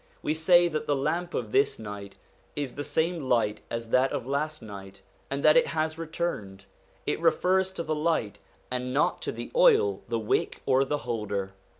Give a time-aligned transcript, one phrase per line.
[0.23, 2.15] We say that the lamp of this night
[2.55, 6.65] is the same light as that of last night, and that it has returned.
[7.05, 8.39] It refers to the light,
[8.71, 11.53] and not to the oil, the wick, or the holder.